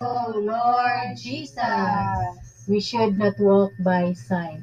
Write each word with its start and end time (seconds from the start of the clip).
O 0.00 0.32
Lord 0.36 1.16
Jesus. 1.16 1.58
We 2.68 2.80
should 2.80 3.18
not 3.18 3.38
walk 3.38 3.72
by 3.78 4.12
sight. 4.12 4.60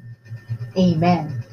Amen. 0.78 1.44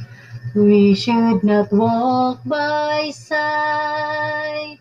We 0.54 0.94
should 0.94 1.44
not 1.44 1.72
walk 1.72 2.40
by 2.44 3.10
sight 3.14 4.78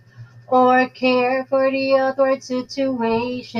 or 0.47 0.87
care 0.89 1.45
for 1.45 1.69
the 1.71 1.95
outward 1.95 2.43
situation. 2.43 3.59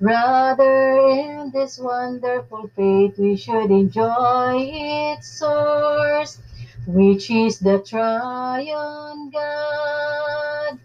Rather, 0.00 0.98
in 1.08 1.50
this 1.50 1.78
wonderful 1.78 2.70
faith, 2.76 3.18
we 3.18 3.36
should 3.36 3.70
enjoy 3.70 4.70
its 4.70 5.26
source, 5.26 6.38
which 6.86 7.30
is 7.30 7.58
the 7.58 7.80
triune 7.80 9.30
God, 9.30 10.78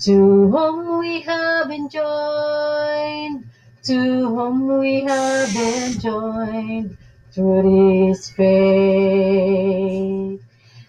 to 0.00 0.48
whom 0.50 0.98
we 0.98 1.20
have 1.20 1.68
been 1.68 1.88
joined, 1.88 2.45
to 3.86 3.94
whom 3.94 4.78
we 4.80 5.02
have 5.02 5.54
been 5.54 5.92
joined 6.00 6.96
through 7.30 8.08
this 8.08 8.28
faith. 8.30 10.40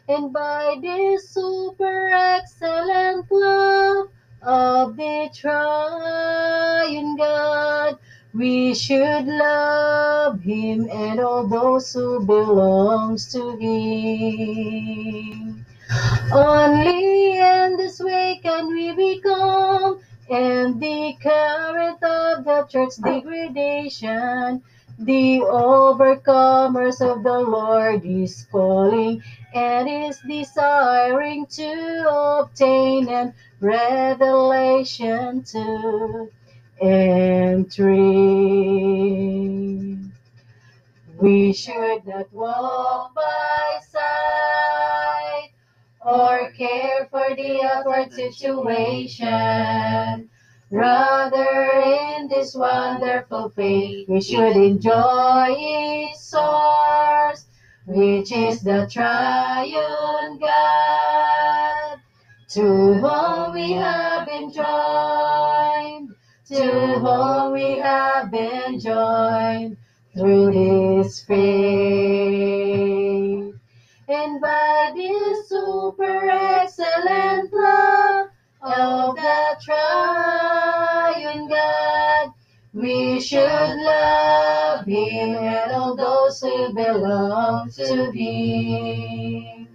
And 0.10 0.34
by 0.34 0.78
this 0.82 1.30
super 1.30 2.10
excellent 2.12 3.28
love 3.30 4.10
of 4.42 4.98
the 4.98 5.30
triune 5.32 7.18
God, 7.18 8.00
we 8.34 8.74
should 8.74 9.28
love 9.28 10.42
him 10.42 10.90
and 10.90 11.20
all 11.20 11.46
those 11.46 11.94
who 11.94 12.26
belongs 12.26 13.32
to 13.34 13.58
him. 13.58 15.64
Only 16.32 17.38
in 17.38 17.78
this 17.78 18.00
way 18.00 18.40
can 18.42 18.74
we 18.74 18.96
become 18.96 20.00
and 20.30 20.82
the 20.82 21.14
current 21.22 22.04
the 22.48 22.64
church 22.64 22.96
degradation. 23.04 24.64
The 24.98 25.42
overcomers 25.46 27.02
of 27.02 27.22
the 27.22 27.40
Lord 27.40 28.04
is 28.04 28.48
calling 28.52 29.22
and 29.54 29.88
is 29.88 30.20
desiring 30.28 31.46
to 31.46 32.40
obtain 32.40 33.08
and 33.10 33.34
revelation 33.60 35.44
to 35.44 36.32
entry. 36.82 37.94
We 41.20 41.54
should 41.54 42.08
not 42.08 42.34
walk 42.34 43.14
by 43.14 43.80
sight 43.92 45.50
or 46.02 46.50
care 46.52 47.08
for 47.12 47.36
the 47.36 47.62
outward 47.64 48.14
situation. 48.14 50.30
Rather, 50.70 51.82
in 52.18 52.28
this 52.28 52.54
wonderful 52.54 53.50
faith, 53.52 54.10
we 54.10 54.20
should 54.20 54.58
enjoy 54.58 55.46
its 55.58 56.26
source, 56.26 57.46
which 57.86 58.34
is 58.34 58.64
the 58.64 58.86
triune 58.92 60.40
God, 60.40 62.00
to 62.50 62.96
whom 62.96 63.54
we 63.54 63.72
have 63.74 64.28
been 64.28 64.52
joined, 64.52 66.14
to 66.50 67.00
whom 67.00 67.54
we 67.54 67.78
have 67.80 68.30
been 68.30 68.78
joined 68.78 69.78
through 70.14 70.52
this 70.52 71.22
faith. 71.22 71.77
We 82.78 83.20
should 83.20 83.42
love 83.42 84.86
Him 84.86 85.36
and 85.36 85.72
all 85.72 85.96
those 85.96 86.40
who 86.42 86.74
belong 86.74 87.72
to 87.72 88.12
Him. 88.12 89.68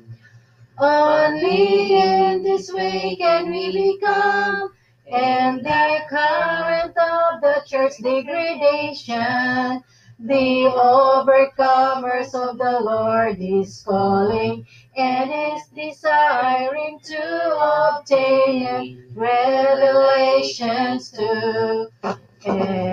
Only 0.78 2.00
in 2.00 2.42
this 2.44 2.72
way 2.72 3.16
can 3.18 3.50
we 3.50 3.96
become 3.98 4.72
and 5.12 5.64
the 5.64 6.00
current 6.08 6.96
of 6.96 7.40
the 7.40 7.62
church 7.66 7.94
degradation. 8.00 9.82
The 10.20 10.70
overcomers 10.70 12.32
of 12.34 12.56
the 12.56 12.78
Lord 12.80 13.38
is 13.40 13.82
calling 13.84 14.64
and 14.96 15.56
is 15.56 15.62
desiring 15.74 17.00
to 17.02 17.98
obtain 17.98 19.02
revelations 19.16 21.10
to 21.10 21.90
entry. 22.44 22.88